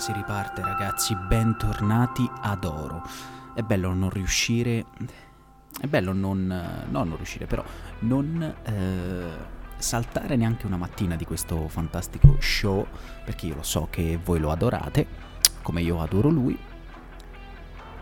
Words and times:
si 0.00 0.12
riparte 0.12 0.62
ragazzi, 0.62 1.14
bentornati 1.14 2.28
ad 2.40 2.64
Oro. 2.64 3.02
È 3.54 3.60
bello 3.60 3.92
non 3.92 4.08
riuscire... 4.08 4.86
È 5.78 5.86
bello 5.86 6.14
non... 6.14 6.46
no, 6.88 7.04
non 7.04 7.16
riuscire, 7.16 7.44
però 7.44 7.62
non 8.00 8.42
eh, 8.62 9.28
saltare 9.76 10.36
neanche 10.36 10.64
una 10.64 10.78
mattina 10.78 11.16
di 11.16 11.26
questo 11.26 11.68
fantastico 11.68 12.36
show, 12.40 12.86
perché 13.26 13.46
io 13.46 13.56
lo 13.56 13.62
so 13.62 13.88
che 13.90 14.18
voi 14.24 14.40
lo 14.40 14.50
adorate, 14.50 15.06
come 15.60 15.82
io 15.82 16.00
adoro 16.00 16.30
lui. 16.30 16.58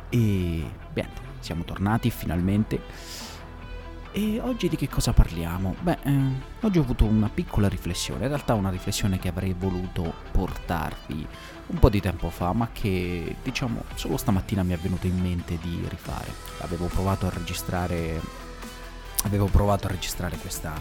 E... 0.09 0.71
bene, 0.93 1.11
siamo 1.41 1.65
tornati 1.65 2.11
finalmente 2.11 2.81
e 4.19 4.41
oggi 4.41 4.69
di 4.69 4.75
che 4.75 4.89
cosa 4.89 5.13
parliamo? 5.13 5.77
Beh, 5.81 5.99
eh, 6.03 6.21
oggi 6.63 6.79
ho 6.79 6.83
avuto 6.83 7.05
una 7.05 7.31
piccola 7.33 7.69
riflessione, 7.69 8.23
in 8.23 8.29
realtà 8.29 8.55
una 8.55 8.69
riflessione 8.69 9.21
che 9.21 9.29
avrei 9.29 9.55
voluto 9.57 10.13
portarvi 10.33 11.25
un 11.69 11.79
po' 11.79 11.89
di 11.89 12.01
tempo 12.01 12.29
fa, 12.29 12.53
ma 12.53 12.69
che 12.73 13.37
diciamo 13.41 13.85
solo 13.95 14.17
stamattina 14.17 14.65
mi 14.65 14.73
è 14.73 14.77
venuto 14.77 15.07
in 15.07 15.21
mente 15.21 15.57
di 15.63 15.85
rifare. 15.89 16.33
Avevo 16.63 16.87
provato 16.87 17.27
a 17.27 17.31
registrare 17.31 18.21
avevo 19.25 19.47
provato 19.47 19.87
a 19.87 19.91
registrare 19.91 20.37
questa 20.37 20.81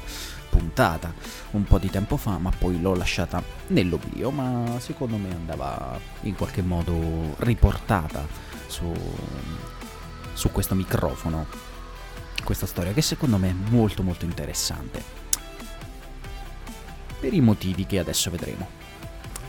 puntata 0.50 1.14
un 1.52 1.64
po' 1.64 1.78
di 1.78 1.92
tempo 1.92 2.18
fa, 2.18 2.40
ma 2.40 2.52
poi 2.58 2.82
l'ho 2.82 2.96
lasciata 2.96 3.44
nell'oblio, 3.68 4.32
ma 4.32 4.80
secondo 4.80 5.18
me 5.18 5.32
andava 5.32 6.00
in 6.22 6.36
qualche 6.36 6.64
modo 6.64 7.36
riportata 7.40 8.26
su, 8.66 8.92
su 10.34 10.52
questo 10.52 10.74
microfono 10.74 11.76
questa 12.48 12.66
storia 12.66 12.94
che 12.94 13.02
secondo 13.02 13.36
me 13.38 13.50
è 13.50 13.72
molto 13.72 14.04
molto 14.04 14.24
interessante. 14.24 15.04
Per 17.20 17.34
i 17.34 17.42
motivi 17.42 17.86
che 17.86 18.00
adesso 18.00 18.32
vedremo. 18.32 18.66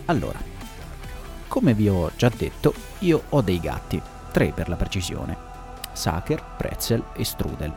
Allora, 0.07 0.41
come 1.47 1.75
vi 1.75 1.89
ho 1.89 2.11
già 2.17 2.29
detto, 2.29 2.75
io 3.01 3.23
ho 3.29 3.41
dei 3.41 3.61
gatti, 3.61 4.03
tre 4.33 4.51
per 4.51 4.69
la 4.69 4.75
precisione, 4.75 5.37
Saker, 5.93 6.43
Pretzel 6.57 7.05
e 7.13 7.23
Strudel. 7.23 7.73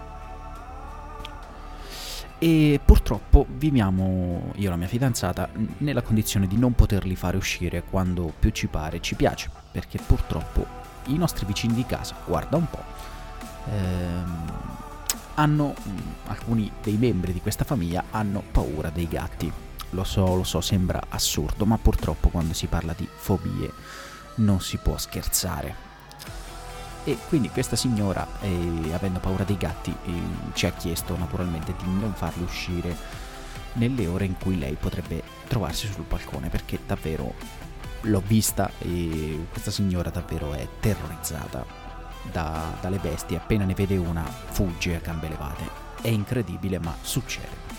E 2.39 2.79
purtroppo 2.83 3.45
viviamo, 3.47 4.51
io 4.55 4.65
e 4.65 4.69
la 4.71 4.75
mia 4.75 4.87
fidanzata, 4.87 5.49
nella 5.77 6.01
condizione 6.01 6.47
di 6.47 6.57
non 6.57 6.73
poterli 6.73 7.15
fare 7.15 7.37
uscire 7.37 7.83
quando 7.83 8.33
più 8.39 8.49
ci 8.49 8.65
pare 8.65 8.99
ci 9.01 9.13
piace, 9.13 9.51
perché 9.71 9.99
purtroppo 10.03 10.65
i 11.07 11.17
nostri 11.17 11.45
vicini 11.45 11.75
di 11.75 11.85
casa, 11.85 12.15
guarda 12.25 12.57
un 12.57 12.67
po', 12.67 12.83
ehm, 13.69 14.70
hanno, 15.35 15.73
mm, 15.87 15.97
alcuni 16.27 16.71
dei 16.81 16.97
membri 16.97 17.33
di 17.33 17.41
questa 17.41 17.63
famiglia 17.63 18.05
hanno 18.11 18.43
paura 18.51 18.89
dei 18.89 19.07
gatti. 19.07 19.51
Lo 19.91 20.03
so, 20.03 20.35
lo 20.35 20.43
so, 20.43 20.61
sembra 20.61 21.01
assurdo, 21.09 21.65
ma 21.65 21.77
purtroppo 21.77 22.29
quando 22.29 22.53
si 22.53 22.67
parla 22.67 22.93
di 22.95 23.07
fobie 23.13 23.71
non 24.35 24.61
si 24.61 24.77
può 24.77 24.97
scherzare. 24.97 25.89
E 27.03 27.17
quindi 27.27 27.49
questa 27.49 27.75
signora, 27.75 28.27
eh, 28.41 28.93
avendo 28.93 29.19
paura 29.19 29.43
dei 29.43 29.57
gatti, 29.57 29.89
eh, 30.05 30.11
ci 30.53 30.65
ha 30.67 30.71
chiesto 30.71 31.17
naturalmente 31.17 31.73
di 31.77 31.85
non 31.85 32.13
farli 32.13 32.43
uscire 32.43 32.95
nelle 33.73 34.07
ore 34.07 34.25
in 34.25 34.37
cui 34.37 34.57
lei 34.57 34.75
potrebbe 34.75 35.23
trovarsi 35.47 35.87
sul 35.87 36.05
balcone, 36.07 36.49
perché 36.49 36.79
davvero 36.85 37.33
l'ho 38.01 38.21
vista 38.25 38.71
e 38.79 39.45
questa 39.49 39.71
signora 39.71 40.09
davvero 40.09 40.53
è 40.53 40.67
terrorizzata 40.79 41.80
da, 42.29 42.75
dalle 42.79 42.97
bestie, 42.97 43.37
appena 43.37 43.65
ne 43.65 43.73
vede 43.73 43.97
una 43.97 44.23
fugge 44.23 44.95
a 44.95 44.99
gambe 44.99 45.27
levate. 45.27 45.63
È 46.01 46.07
incredibile, 46.07 46.79
ma 46.79 46.95
succede. 47.01 47.69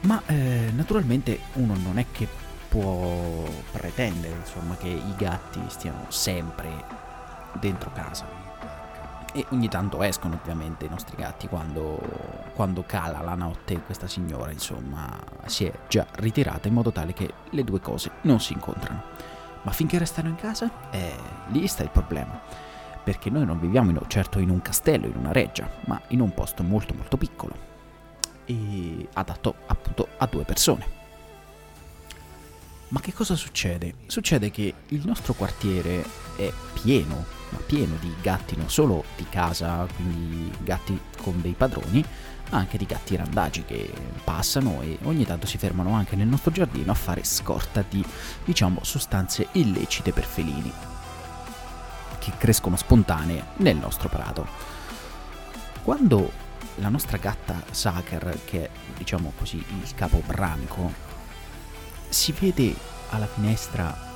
Ma 0.00 0.22
eh, 0.26 0.70
naturalmente 0.74 1.40
uno 1.54 1.74
non 1.76 1.98
è 1.98 2.06
che 2.12 2.28
può 2.68 3.44
pretendere 3.70 4.34
insomma, 4.34 4.76
che 4.76 4.88
i 4.88 5.14
gatti 5.16 5.60
stiano 5.68 6.06
sempre 6.08 6.84
dentro 7.60 7.90
casa. 7.92 8.42
E 9.32 9.46
ogni 9.50 9.68
tanto 9.68 10.02
escono 10.02 10.38
ovviamente 10.40 10.84
i 10.84 10.88
nostri 10.88 11.16
gatti 11.16 11.48
quando, 11.48 11.98
quando 12.54 12.84
cala 12.86 13.20
la 13.20 13.34
notte 13.34 13.80
questa 13.80 14.06
signora 14.06 14.52
insomma 14.52 15.18
si 15.46 15.64
è 15.64 15.72
già 15.88 16.06
ritirata 16.12 16.68
in 16.68 16.74
modo 16.74 16.92
tale 16.92 17.12
che 17.12 17.32
le 17.50 17.64
due 17.64 17.80
cose 17.80 18.10
non 18.22 18.40
si 18.40 18.52
incontrano. 18.52 19.02
Ma 19.62 19.72
finché 19.72 19.98
restano 19.98 20.28
in 20.28 20.36
casa, 20.36 20.70
eh, 20.90 21.16
lì 21.48 21.66
sta 21.66 21.82
il 21.82 21.90
problema 21.90 22.38
perché 23.04 23.28
noi 23.28 23.44
non 23.44 23.60
viviamo 23.60 23.90
in, 23.90 24.00
certo 24.08 24.38
in 24.38 24.48
un 24.48 24.62
castello, 24.62 25.06
in 25.06 25.16
una 25.16 25.32
reggia, 25.32 25.70
ma 25.84 26.00
in 26.08 26.20
un 26.20 26.32
posto 26.32 26.62
molto 26.62 26.94
molto 26.94 27.16
piccolo 27.18 27.72
e 28.46 29.08
adatto 29.12 29.54
appunto 29.66 30.08
a 30.16 30.26
due 30.26 30.44
persone. 30.44 31.02
Ma 32.88 33.00
che 33.00 33.12
cosa 33.12 33.34
succede? 33.34 33.94
Succede 34.06 34.50
che 34.50 34.72
il 34.88 35.02
nostro 35.04 35.34
quartiere 35.34 36.04
è 36.36 36.50
pieno, 36.80 37.24
ma 37.50 37.58
pieno 37.58 37.96
di 38.00 38.12
gatti 38.22 38.56
non 38.56 38.70
solo 38.70 39.04
di 39.16 39.26
casa, 39.28 39.86
quindi 39.96 40.50
gatti 40.62 40.98
con 41.20 41.40
dei 41.40 41.54
padroni, 41.54 42.04
ma 42.50 42.58
anche 42.58 42.78
di 42.78 42.86
gatti 42.86 43.16
randagi 43.16 43.64
che 43.64 43.90
passano 44.22 44.80
e 44.82 44.98
ogni 45.02 45.24
tanto 45.24 45.46
si 45.46 45.58
fermano 45.58 45.92
anche 45.92 46.14
nel 46.14 46.28
nostro 46.28 46.52
giardino 46.52 46.92
a 46.92 46.94
fare 46.94 47.24
scorta 47.24 47.84
di, 47.86 48.04
diciamo, 48.44 48.80
sostanze 48.84 49.48
illecite 49.52 50.12
per 50.12 50.24
felini 50.24 50.93
che 52.24 52.32
crescono 52.38 52.76
spontanee 52.76 53.44
nel 53.56 53.76
nostro 53.76 54.08
prato. 54.08 54.46
Quando 55.82 56.32
la 56.76 56.88
nostra 56.88 57.18
gatta 57.18 57.62
Saker, 57.70 58.40
che 58.44 58.64
è 58.64 58.70
diciamo 58.96 59.32
così 59.36 59.56
il 59.56 59.94
capo 59.94 60.22
branco, 60.24 60.92
si 62.08 62.32
vede 62.32 62.74
alla 63.10 63.26
finestra 63.26 64.12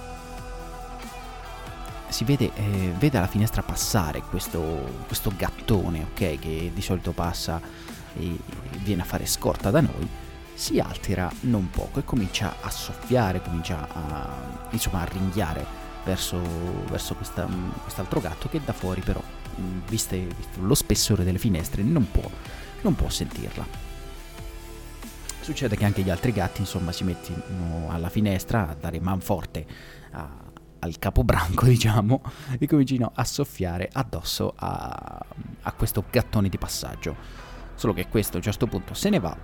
si 2.08 2.24
vede, 2.24 2.50
eh, 2.54 2.94
vede 2.96 3.18
alla 3.18 3.26
finestra 3.26 3.62
passare 3.62 4.22
questo, 4.22 5.02
questo 5.06 5.30
gattone, 5.36 6.06
ok, 6.10 6.38
che 6.38 6.70
di 6.72 6.80
solito 6.80 7.12
passa 7.12 7.60
e 8.14 8.38
viene 8.78 9.02
a 9.02 9.04
fare 9.04 9.26
scorta 9.26 9.70
da 9.70 9.82
noi, 9.82 10.08
si 10.54 10.80
altera 10.80 11.30
non 11.40 11.68
poco 11.68 11.98
e 11.98 12.04
comincia 12.04 12.56
a 12.62 12.70
soffiare, 12.70 13.42
comincia 13.42 13.86
a, 13.92 14.68
insomma, 14.70 15.02
a 15.02 15.04
ringhiare 15.04 15.87
verso, 16.08 16.40
verso 16.88 17.14
questa, 17.14 17.46
quest'altro 17.82 18.20
gatto 18.20 18.48
che 18.48 18.62
da 18.64 18.72
fuori 18.72 19.02
però, 19.02 19.22
viste, 19.86 20.16
visto 20.18 20.62
lo 20.62 20.74
spessore 20.74 21.22
delle 21.22 21.36
finestre, 21.36 21.82
non 21.82 22.10
può, 22.10 22.28
non 22.80 22.94
può 22.94 23.10
sentirla. 23.10 23.86
Succede 25.40 25.76
che 25.76 25.84
anche 25.84 26.02
gli 26.02 26.10
altri 26.10 26.32
gatti 26.32 26.62
insomma 26.62 26.92
si 26.92 27.04
mettono 27.04 27.90
alla 27.90 28.08
finestra 28.08 28.70
a 28.70 28.74
dare 28.74 29.00
manforte 29.00 29.66
a, 30.12 30.28
al 30.78 30.98
capobranco 30.98 31.64
diciamo 31.66 32.22
e 32.58 32.66
cominciano 32.66 33.12
a 33.14 33.24
soffiare 33.24 33.88
addosso 33.92 34.52
a, 34.56 35.24
a 35.62 35.72
questo 35.72 36.04
gattone 36.10 36.48
di 36.48 36.58
passaggio. 36.58 37.16
Solo 37.74 37.92
che 37.92 38.08
questo 38.08 38.34
a 38.34 38.36
un 38.38 38.42
certo 38.42 38.66
punto 38.66 38.94
se 38.94 39.10
ne 39.10 39.20
va 39.20 39.36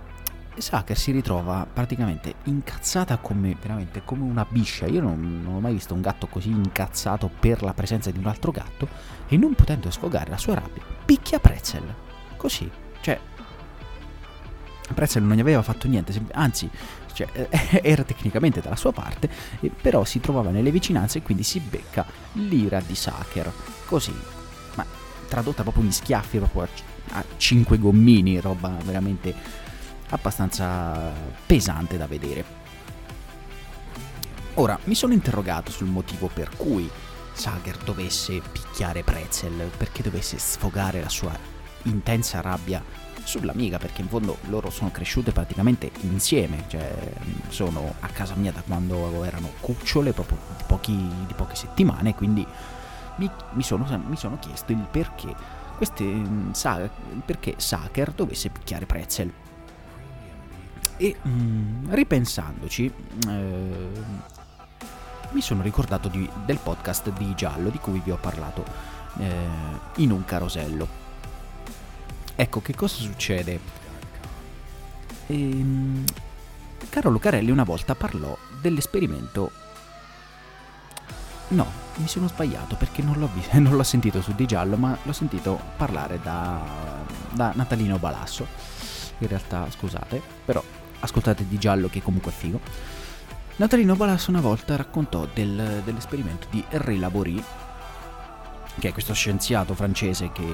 Saker 0.57 0.97
si 0.97 1.11
ritrova 1.11 1.67
praticamente 1.71 2.35
incazzata 2.43 3.17
come 3.17 3.55
veramente 3.59 4.03
come 4.03 4.23
una 4.23 4.45
biscia. 4.47 4.85
Io 4.85 5.01
non, 5.01 5.41
non, 5.43 5.55
ho 5.55 5.59
mai 5.59 5.73
visto 5.73 5.93
un 5.93 6.01
gatto 6.01 6.27
così 6.27 6.49
incazzato 6.49 7.29
per 7.39 7.61
la 7.61 7.73
presenza 7.73 8.11
di 8.11 8.19
un 8.19 8.27
altro 8.27 8.51
gatto 8.51 8.87
e 9.27 9.37
non 9.37 9.53
potendo 9.53 9.89
sfogare 9.91 10.29
la 10.29 10.37
sua 10.37 10.55
rabbia, 10.55 10.81
picchia 11.05 11.39
Pretzel. 11.39 11.93
Così, 12.37 12.69
cioè 13.01 13.19
Pretzel 14.93 15.23
non 15.23 15.35
gli 15.35 15.39
aveva 15.39 15.63
fatto 15.63 15.87
niente, 15.87 16.13
anzi, 16.33 16.69
cioè, 17.13 17.27
era 17.81 18.03
tecnicamente 18.03 18.61
dalla 18.61 18.75
sua 18.75 18.91
parte, 18.91 19.29
però 19.81 20.03
si 20.03 20.19
trovava 20.19 20.51
nelle 20.51 20.71
vicinanze 20.71 21.19
e 21.19 21.21
quindi 21.21 21.43
si 21.43 21.59
becca 21.59 22.05
l'ira 22.33 22.79
di 22.81 22.93
Saker. 22.93 23.51
Così, 23.85 24.13
ma 24.75 24.85
tradotta 25.27 25.63
proprio 25.63 25.83
in 25.83 25.91
schiaffi, 25.91 26.37
proprio 26.37 26.63
a, 26.63 27.17
a 27.19 27.25
cinque 27.37 27.79
gommini, 27.79 28.39
roba 28.39 28.77
veramente 28.83 29.33
abbastanza 30.09 31.11
pesante 31.45 31.97
da 31.97 32.07
vedere. 32.07 32.63
Ora, 34.55 34.79
mi 34.85 34.95
sono 34.95 35.13
interrogato 35.13 35.71
sul 35.71 35.87
motivo 35.87 36.29
per 36.33 36.49
cui 36.55 36.89
Sager 37.33 37.77
dovesse 37.77 38.39
picchiare 38.39 39.03
Pretzel, 39.03 39.69
perché 39.75 40.01
dovesse 40.01 40.37
sfogare 40.37 41.01
la 41.01 41.09
sua 41.09 41.37
intensa 41.83 42.39
rabbia 42.39 42.81
sull'amica, 43.23 43.77
perché 43.77 44.01
in 44.01 44.07
fondo 44.07 44.37
loro 44.47 44.69
sono 44.69 44.91
cresciute 44.91 45.31
praticamente 45.31 45.91
insieme, 46.01 46.63
cioè 46.67 46.93
sono 47.49 47.95
a 47.99 48.07
casa 48.07 48.35
mia 48.35 48.51
da 48.51 48.61
quando 48.61 49.23
erano 49.23 49.51
cucciole, 49.59 50.13
proprio 50.13 50.37
di, 50.55 50.63
pochi, 50.65 50.95
di 51.27 51.33
poche 51.33 51.55
settimane, 51.55 52.15
quindi 52.15 52.45
mi, 53.17 53.29
mi, 53.53 53.63
sono, 53.63 53.85
mi 54.07 54.15
sono, 54.15 54.37
chiesto 54.39 54.71
il 54.71 54.87
perché, 54.89 55.35
queste, 55.75 56.21
sa, 56.51 56.89
perché 57.25 57.55
Saker 57.57 58.11
dovesse 58.11 58.49
picchiare 58.49 58.85
Pretzel. 58.85 59.31
E 60.97 61.15
mh, 61.21 61.29
mm, 61.29 61.93
ripensandoci, 61.93 62.91
eh, 63.27 63.89
mi 65.31 65.41
sono 65.41 65.61
ricordato 65.61 66.07
di, 66.07 66.29
del 66.45 66.59
podcast 66.59 67.11
di 67.11 67.33
Giallo 67.35 67.69
di 67.69 67.79
cui 67.79 68.01
vi 68.03 68.11
ho 68.11 68.17
parlato 68.17 68.65
eh, 69.19 69.35
in 69.97 70.11
un 70.11 70.23
carosello. 70.25 70.87
Ecco, 72.35 72.61
che 72.61 72.75
cosa 72.75 72.95
succede? 72.95 73.59
Ehm, 75.27 76.03
Carlo 76.89 77.09
Lucarelli 77.09 77.51
una 77.51 77.63
volta 77.63 77.95
parlò 77.95 78.37
dell'esperimento 78.61 79.51
no, 81.49 81.67
mi 81.95 82.07
sono 82.07 82.27
sbagliato 82.27 82.75
perché 82.75 83.01
non 83.01 83.17
l'ho, 83.17 83.29
visto, 83.33 83.57
non 83.59 83.75
l'ho 83.75 83.83
sentito 83.83 84.21
su 84.21 84.33
Di 84.33 84.45
Giallo, 84.45 84.77
ma 84.77 84.97
l'ho 85.01 85.13
sentito 85.13 85.59
parlare 85.77 86.19
da, 86.21 86.61
da 87.31 87.51
Natalino 87.55 87.97
Balasso. 87.97 88.47
In 89.19 89.27
realtà, 89.27 89.69
scusate, 89.69 90.21
però 90.43 90.63
ascoltate 91.05 91.47
Di 91.47 91.57
Giallo 91.57 91.87
che 91.87 92.01
comunque 92.01 92.31
è 92.31 92.35
figo. 92.35 92.59
Natalino 93.57 93.95
Balasso 93.95 94.29
una 94.31 94.41
volta 94.41 94.75
raccontò 94.75 95.27
del, 95.33 95.81
dell'esperimento 95.85 96.47
di 96.49 96.63
Henri 96.69 96.99
Laborie, 96.99 97.41
che 98.79 98.89
è 98.89 98.91
questo 98.91 99.13
scienziato 99.13 99.73
francese 99.73 100.31
che 100.31 100.45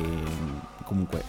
comunque 0.83 1.23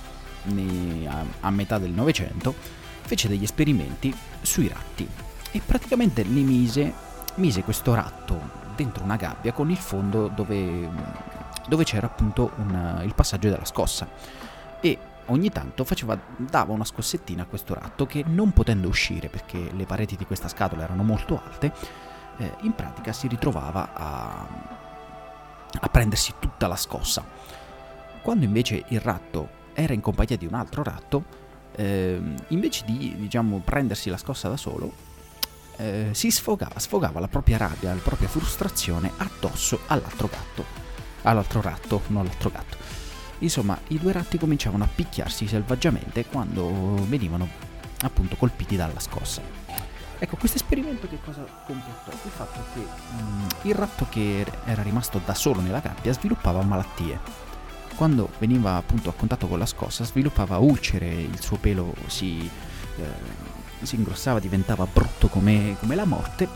ne, 0.45 1.09
a, 1.09 1.25
a 1.41 1.51
metà 1.51 1.79
del 1.79 1.91
Novecento 1.91 2.55
fece 3.03 3.29
degli 3.29 3.45
esperimenti 3.45 4.15
sui 4.43 4.69
ratti 4.69 5.09
e 5.51 5.63
praticamente 5.65 6.25
ne 6.25 6.41
mise, 6.43 6.93
mise 7.37 7.63
questo 7.63 7.95
ratto 7.95 8.61
dentro 8.77 9.05
una 9.05 9.17
gabbia 9.17 9.53
con 9.53 9.71
il 9.71 9.77
fondo 9.77 10.29
dove, 10.29 10.89
dove 11.69 11.85
c'era 11.85 12.07
appunto 12.07 12.53
un, 12.57 13.01
il 13.05 13.15
passaggio 13.15 13.49
della 13.49 13.65
scossa 13.65 14.09
e 14.81 14.99
ogni 15.27 15.51
tanto 15.51 15.85
faceva, 15.85 16.19
dava 16.37 16.73
una 16.73 16.85
scossettina 16.85 17.43
a 17.43 17.47
questo 17.47 17.75
ratto 17.75 18.07
che 18.07 18.25
non 18.27 18.53
potendo 18.53 18.89
uscire 18.89 19.29
perché 19.29 19.71
le 19.73 19.85
pareti 19.85 20.17
di 20.17 20.27
questa 20.27 20.49
scatola 20.49 20.83
erano 20.83 21.03
molto 21.03 21.41
alte, 21.45 21.73
eh, 22.39 22.55
in 22.63 22.75
pratica 22.75 23.13
si 23.13 23.29
ritrovava 23.29 23.93
a, 23.93 24.47
a 25.81 25.89
prendersi 25.89 26.35
tutta 26.39 26.67
la 26.67 26.77
scossa. 26.77 27.25
Quando 28.23 28.45
invece 28.45 28.85
il 28.89 29.01
ratto 29.01 29.61
era 29.75 29.93
in 29.93 30.01
compagnia 30.01 30.37
di 30.37 30.47
un 30.47 30.55
altro 30.55 30.83
ratto, 30.83 31.25
eh, 31.75 32.21
invece 32.49 32.85
di 32.85 33.15
diciamo, 33.17 33.61
prendersi 33.65 34.11
la 34.11 34.17
scossa 34.17 34.49
da 34.49 34.57
solo, 34.57 35.11
eh, 35.77 36.11
si 36.13 36.31
sfogava, 36.31 36.79
sfogava 36.79 37.21
la 37.21 37.29
propria 37.29 37.57
rabbia, 37.57 37.95
la 37.95 38.01
propria 38.01 38.29
frustrazione 38.29 39.11
addosso 39.17 39.81
all'altro 39.87 40.29
gatto. 40.29 40.81
All'altro 41.23 41.61
ratto, 41.61 42.03
non 42.09 42.23
all'altro 42.23 42.51
gatto. 42.51 43.02
Insomma, 43.43 43.79
i 43.89 43.99
due 43.99 44.13
ratti 44.13 44.39
cominciavano 44.39 44.85
a 44.85 44.89
picchiarsi 44.93 45.49
selvaggiamente 45.49 46.25
quando 46.27 46.95
venivano 47.07 47.49
appunto 48.03 48.37
colpiti 48.37 48.77
dalla 48.77 49.01
scossa. 49.01 49.43
Ecco, 50.19 50.37
questo 50.37 50.59
esperimento 50.59 51.09
che 51.09 51.19
cosa 51.25 51.45
comportò? 51.67 52.13
Il 52.13 52.31
fatto 52.31 52.61
che 52.73 52.81
mm, 52.81 53.47
il 53.63 53.75
ratto 53.75 54.07
che 54.09 54.47
era 54.65 54.83
rimasto 54.83 55.21
da 55.25 55.35
solo 55.35 55.61
nella 55.61 55.81
gabbia 55.81 56.13
sviluppava 56.13 56.63
malattie. 56.63 57.19
Quando 57.97 58.31
veniva 58.39 58.77
appunto 58.77 59.11
a 59.11 59.15
contatto 59.15 59.49
con 59.49 59.59
la 59.59 59.67
scossa 59.67 60.05
sviluppava 60.05 60.59
ulcere, 60.59 61.09
il 61.09 61.41
suo 61.41 61.57
pelo 61.57 61.93
si, 62.07 62.49
eh, 62.97 63.85
si 63.85 63.97
ingrossava, 63.97 64.39
diventava 64.39 64.87
brutto 64.87 65.27
come, 65.27 65.77
come 65.81 65.97
la 65.97 66.05
morte 66.05 66.49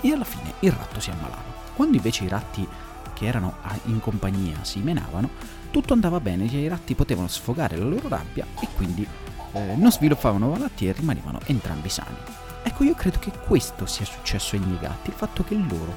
e 0.00 0.12
alla 0.12 0.24
fine 0.24 0.54
il 0.60 0.70
ratto 0.70 1.00
si 1.00 1.10
ammalava. 1.10 1.62
Quando 1.74 1.96
invece 1.96 2.22
i 2.22 2.28
ratti 2.28 2.66
che 3.14 3.26
erano 3.26 3.56
in 3.84 4.00
compagnia 4.00 4.62
si 4.62 4.80
menavano, 4.80 5.30
tutto 5.70 5.92
andava 5.92 6.20
bene, 6.20 6.44
i 6.44 6.68
ratti 6.68 6.94
potevano 6.94 7.28
sfogare 7.28 7.76
la 7.76 7.84
loro 7.84 8.08
rabbia 8.08 8.46
e 8.60 8.68
quindi 8.76 9.06
eh, 9.52 9.74
non 9.76 9.90
sviluppavano 9.90 10.50
malattie 10.50 10.90
e 10.90 10.92
rimanevano 10.92 11.40
entrambi 11.46 11.88
sani. 11.88 12.16
Ecco, 12.62 12.84
io 12.84 12.94
credo 12.94 13.18
che 13.18 13.30
questo 13.30 13.86
sia 13.86 14.04
successo 14.04 14.56
ai 14.56 14.62
miei 14.62 14.78
gatti, 14.78 15.10
il 15.10 15.16
fatto 15.16 15.44
che 15.44 15.54
loro, 15.54 15.94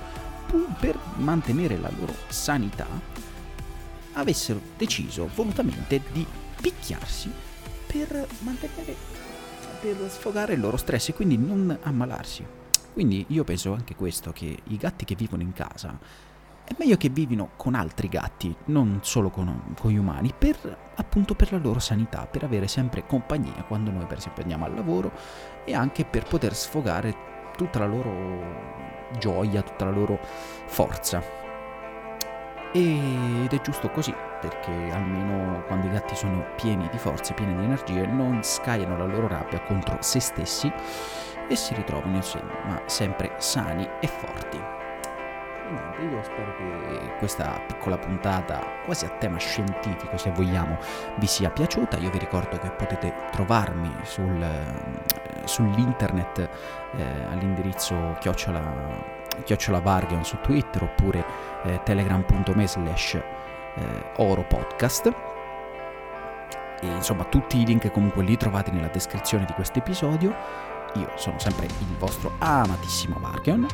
per 0.80 0.98
mantenere 1.16 1.78
la 1.78 1.90
loro 1.98 2.14
sanità, 2.28 2.88
avessero 4.14 4.60
deciso 4.78 5.30
volutamente 5.34 6.02
di 6.12 6.26
picchiarsi 6.60 7.32
per 7.86 8.28
mantenere, 8.40 8.96
per 9.80 10.10
sfogare 10.10 10.54
il 10.54 10.60
loro 10.60 10.78
stress 10.78 11.10
e 11.10 11.14
quindi 11.14 11.38
non 11.38 11.78
ammalarsi. 11.82 12.46
Quindi 12.94 13.26
io 13.30 13.44
penso 13.44 13.74
anche 13.74 13.96
questo, 13.96 14.32
che 14.34 14.58
i 14.64 14.78
gatti 14.78 15.06
che 15.06 15.16
vivono 15.16 15.44
in 15.44 15.54
casa 15.54 15.98
è 16.68 16.76
meglio 16.78 16.98
che 16.98 17.08
vivino 17.08 17.52
con 17.56 17.76
altri 17.76 18.10
gatti, 18.10 18.54
non 18.66 19.00
solo 19.02 19.30
con, 19.30 19.74
con, 19.80 19.90
gli 19.90 19.96
umani, 19.96 20.34
per 20.38 20.78
appunto 20.96 21.34
per 21.34 21.54
la 21.54 21.60
loro 21.60 21.80
sanità, 21.80 22.28
per 22.30 22.44
avere 22.44 22.68
sempre 22.68 23.06
compagnia 23.06 23.64
quando 23.66 23.90
noi 23.90 24.06
per 24.06 24.18
esempio 24.18 24.42
andiamo 24.42 24.66
al 24.66 24.76
lavoro 24.76 25.14
e 25.64 25.74
anche 25.74 26.04
per 26.04 26.26
poter 26.26 26.54
sfogare 26.54 27.16
tutta 27.56 27.80
la 27.80 27.86
loro 27.86 29.14
gioia, 29.18 29.62
tutta 29.62 29.86
la 29.86 29.92
loro 29.92 30.20
forza. 30.66 31.24
Ed 32.74 33.50
è 33.50 33.62
giusto 33.62 33.90
così, 33.90 34.14
perché 34.42 34.92
almeno 34.92 35.64
quando 35.68 35.88
i 35.88 35.92
gatti 35.92 36.16
sono 36.18 36.48
pieni 36.58 36.90
di 36.92 36.98
forze, 36.98 37.34
pieni 37.34 37.56
di 37.56 37.64
energie, 37.64 38.06
non 38.06 38.44
scagliano 38.44 38.98
la 38.98 39.06
loro 39.06 39.30
rabbia 39.30 39.62
contro 39.62 40.00
se 40.02 40.20
stessi 40.20 40.70
e 41.48 41.56
si 41.56 41.74
ritrovano 41.76 42.18
insomma 42.18 42.82
sempre 42.88 43.36
sani 43.38 43.88
e 44.02 44.08
forti 44.08 44.87
niente, 45.70 46.02
io 46.02 46.24
spero 46.24 46.56
che 46.56 47.14
questa 47.18 47.60
piccola 47.66 47.98
puntata, 47.98 48.62
quasi 48.86 49.06
a 49.06 49.10
tema 49.10 49.38
scientifico 49.38 50.18
se 50.18 50.32
vogliamo, 50.32 50.78
vi 51.16 51.28
sia 51.28 51.50
piaciuta. 51.50 51.98
Io 51.98 52.10
vi 52.10 52.20
ricordo 52.20 52.58
che 52.58 52.70
potete 52.70 53.14
trovarmi 53.32 53.94
sul, 54.04 54.42
eh, 54.42 55.46
sull'internet 55.46 56.40
eh, 56.96 57.24
all'indirizzo 57.30 58.16
chiocciola, 58.20 58.62
chiocciola 59.44 59.80
Vargion 59.80 60.24
su 60.24 60.38
Twitter 60.42 60.84
oppure 60.84 61.26
eh, 61.64 61.82
telegram.me 61.84 62.68
slash 62.68 63.14
eh. 63.76 64.12
E 66.80 66.86
insomma 66.86 67.24
tutti 67.24 67.60
i 67.60 67.66
link 67.66 67.90
comunque 67.92 68.24
li 68.24 68.38
trovate 68.38 68.72
nella 68.72 68.88
descrizione 68.88 69.46
di 69.46 69.54
questo 69.54 69.80
episodio. 69.80 70.36
Io 70.94 71.12
sono 71.16 71.38
sempre 71.40 71.66
il 71.66 71.98
vostro 71.98 72.32
amatissimo 72.40 73.18
Vargion 73.20 73.68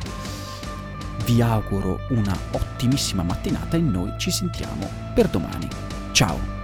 vi 1.24 1.40
auguro 1.40 2.00
una 2.10 2.36
ottimissima 2.52 3.22
mattinata 3.22 3.76
e 3.76 3.80
noi 3.80 4.12
ci 4.18 4.30
sentiamo 4.30 4.88
per 5.14 5.28
domani. 5.28 5.68
Ciao! 6.12 6.63